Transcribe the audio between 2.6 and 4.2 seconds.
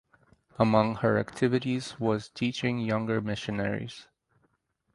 younger missionaries.